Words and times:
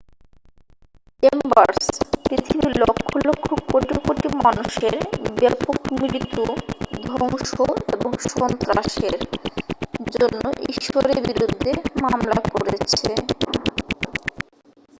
"Chambers 1.23 1.85
"পৃথিবীর 2.25 2.73
লক্ষ 2.81 3.09
লক্ষ 3.27 3.47
কোটি 3.67 3.95
কোটি 4.05 4.27
মানুষের 4.39 4.95
ব্যাপক 5.37 5.77
মৃত্যু 5.95 6.43
ধ্বংস 7.07 7.53
এবং 7.95 8.11
সন্ত্রাসের" 8.31 9.15
জন্য 10.15 10.43
ঈশ্বরের 10.73 11.17
বিরুদ্ধে 11.27 11.71
মামলা 12.03 12.37
করেছে। 12.53 13.09